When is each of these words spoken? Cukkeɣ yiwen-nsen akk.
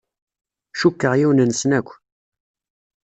Cukkeɣ 0.79 1.13
yiwen-nsen 1.17 1.71
akk. 1.79 1.89